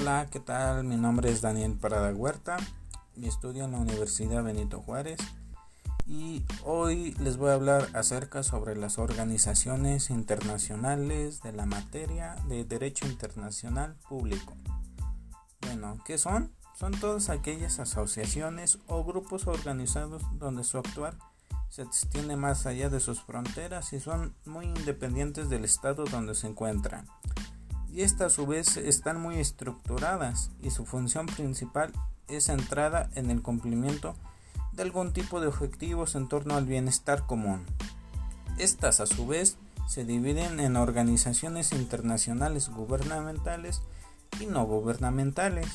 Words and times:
Hola, 0.00 0.28
¿qué 0.30 0.40
tal? 0.40 0.84
Mi 0.84 0.96
nombre 0.96 1.30
es 1.30 1.42
Daniel 1.42 1.76
Parada 1.76 2.10
Huerta 2.14 2.56
y 3.16 3.28
estudio 3.28 3.66
en 3.66 3.72
la 3.72 3.78
Universidad 3.78 4.42
Benito 4.42 4.80
Juárez 4.80 5.20
y 6.06 6.42
hoy 6.64 7.14
les 7.20 7.36
voy 7.36 7.50
a 7.50 7.54
hablar 7.54 7.86
acerca 7.92 8.42
sobre 8.42 8.76
las 8.76 8.98
organizaciones 8.98 10.08
internacionales 10.08 11.42
de 11.42 11.52
la 11.52 11.66
materia 11.66 12.36
de 12.48 12.64
Derecho 12.64 13.06
Internacional 13.06 13.94
Público. 14.08 14.56
Bueno, 15.60 15.98
¿qué 16.06 16.16
son? 16.16 16.50
Son 16.74 16.92
todas 16.98 17.28
aquellas 17.28 17.78
asociaciones 17.78 18.78
o 18.86 19.04
grupos 19.04 19.48
organizados 19.48 20.22
donde 20.38 20.64
su 20.64 20.78
actuar 20.78 21.18
se 21.68 21.82
extiende 21.82 22.36
más 22.36 22.64
allá 22.64 22.88
de 22.88 23.00
sus 23.00 23.20
fronteras 23.20 23.92
y 23.92 24.00
son 24.00 24.34
muy 24.46 24.64
independientes 24.64 25.50
del 25.50 25.66
estado 25.66 26.04
donde 26.04 26.34
se 26.34 26.46
encuentran 26.46 27.06
y 27.92 28.02
estas 28.02 28.32
a 28.32 28.34
su 28.34 28.46
vez 28.46 28.76
están 28.76 29.20
muy 29.20 29.38
estructuradas 29.38 30.50
y 30.62 30.70
su 30.70 30.86
función 30.86 31.26
principal 31.26 31.92
es 32.28 32.46
centrada 32.46 33.10
en 33.14 33.30
el 33.30 33.42
cumplimiento 33.42 34.14
de 34.72 34.82
algún 34.82 35.12
tipo 35.12 35.40
de 35.40 35.48
objetivos 35.48 36.14
en 36.14 36.28
torno 36.28 36.54
al 36.54 36.66
bienestar 36.66 37.26
común. 37.26 37.64
Estas 38.58 39.00
a 39.00 39.06
su 39.06 39.26
vez 39.26 39.56
se 39.88 40.04
dividen 40.04 40.60
en 40.60 40.76
organizaciones 40.76 41.72
internacionales 41.72 42.68
gubernamentales 42.68 43.82
y 44.38 44.46
no 44.46 44.64
gubernamentales. 44.64 45.66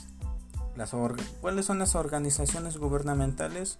Las 0.77 0.91
¿Cuáles 1.41 1.65
son 1.65 1.79
las 1.79 1.95
organizaciones 1.95 2.77
gubernamentales? 2.77 3.75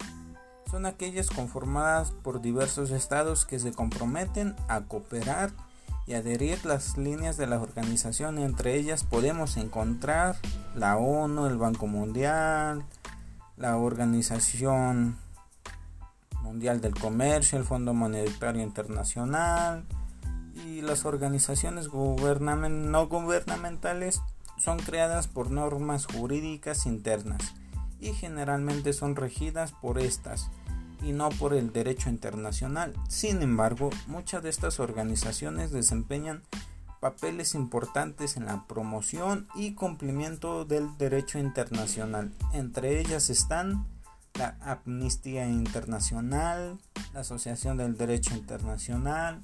Son 0.70 0.84
aquellas 0.84 1.30
conformadas 1.30 2.10
por 2.10 2.42
diversos 2.42 2.90
estados 2.90 3.46
que 3.46 3.58
se 3.58 3.72
comprometen 3.72 4.54
a 4.68 4.82
cooperar 4.82 5.52
y 6.06 6.14
adherir 6.14 6.64
las 6.64 6.96
líneas 6.96 7.36
de 7.36 7.46
la 7.46 7.60
organización. 7.60 8.38
Entre 8.38 8.76
ellas 8.76 9.04
podemos 9.04 9.56
encontrar 9.56 10.36
la 10.74 10.96
ONU, 10.96 11.46
el 11.46 11.58
Banco 11.58 11.86
Mundial, 11.86 12.84
la 13.56 13.76
Organización 13.76 15.16
Mundial 16.42 16.80
del 16.80 16.94
Comercio, 16.94 17.58
el 17.58 17.64
Fondo 17.64 17.92
Monetario 17.92 18.62
Internacional 18.62 19.84
y 20.64 20.80
las 20.80 21.04
organizaciones 21.04 21.88
no 21.88 23.06
gubernamentales 23.08 24.22
son 24.58 24.78
creadas 24.78 25.26
por 25.26 25.50
normas 25.50 26.06
jurídicas 26.06 26.86
internas 26.86 27.54
y 28.00 28.12
generalmente 28.12 28.92
son 28.92 29.16
regidas 29.16 29.72
por 29.72 29.98
estas 29.98 30.50
y 31.02 31.12
no 31.12 31.28
por 31.30 31.54
el 31.54 31.72
derecho 31.72 32.10
internacional. 32.10 32.94
Sin 33.08 33.42
embargo, 33.42 33.90
muchas 34.06 34.42
de 34.42 34.50
estas 34.50 34.80
organizaciones 34.80 35.70
desempeñan 35.70 36.42
papeles 37.00 37.54
importantes 37.54 38.36
en 38.36 38.46
la 38.46 38.66
promoción 38.66 39.48
y 39.54 39.74
cumplimiento 39.74 40.64
del 40.64 40.96
derecho 40.98 41.38
internacional. 41.38 42.32
Entre 42.52 43.00
ellas 43.00 43.30
están 43.30 43.86
la 44.34 44.56
Amnistía 44.60 45.48
Internacional, 45.48 46.78
la 47.14 47.20
Asociación 47.20 47.76
del 47.76 47.96
Derecho 47.96 48.34
Internacional, 48.34 49.42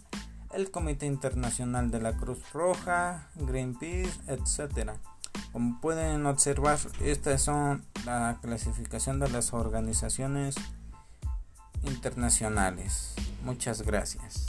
el 0.52 0.70
Comité 0.70 1.06
Internacional 1.06 1.90
de 1.90 2.00
la 2.00 2.16
Cruz 2.16 2.52
Roja, 2.52 3.28
Greenpeace, 3.36 4.20
etc. 4.26 4.92
Como 5.52 5.80
pueden 5.80 6.26
observar, 6.26 6.78
estas 7.00 7.42
son 7.42 7.84
la 8.04 8.38
clasificación 8.42 9.18
de 9.18 9.30
las 9.30 9.52
organizaciones 9.52 10.56
internacionales. 11.84 13.14
Muchas 13.44 13.82
gracias. 13.82 14.46